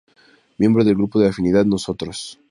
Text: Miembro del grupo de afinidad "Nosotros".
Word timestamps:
Miembro 0.57 0.83
del 0.83 0.95
grupo 0.95 1.19
de 1.19 1.27
afinidad 1.29 1.63
"Nosotros". 1.63 2.39